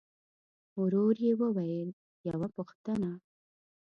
ورو 0.81 1.05
يې 1.21 1.31
وويل: 1.41 1.89
يوه 2.29 2.47
پوښتنه! 2.55 3.09